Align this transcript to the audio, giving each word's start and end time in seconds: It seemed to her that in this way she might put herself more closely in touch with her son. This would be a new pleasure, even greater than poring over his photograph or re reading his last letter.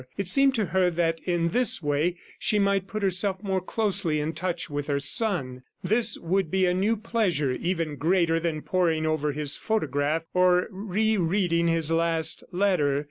It 0.17 0.27
seemed 0.27 0.55
to 0.55 0.65
her 0.65 0.89
that 0.89 1.19
in 1.25 1.49
this 1.49 1.83
way 1.83 2.15
she 2.39 2.57
might 2.57 2.87
put 2.87 3.03
herself 3.03 3.43
more 3.43 3.61
closely 3.61 4.19
in 4.19 4.33
touch 4.33 4.67
with 4.67 4.87
her 4.87 4.99
son. 4.99 5.61
This 5.83 6.17
would 6.17 6.49
be 6.49 6.65
a 6.65 6.73
new 6.73 6.97
pleasure, 6.97 7.51
even 7.51 7.97
greater 7.97 8.39
than 8.39 8.63
poring 8.63 9.05
over 9.05 9.31
his 9.31 9.57
photograph 9.57 10.23
or 10.33 10.67
re 10.71 11.17
reading 11.17 11.67
his 11.67 11.91
last 11.91 12.43
letter. 12.51 12.99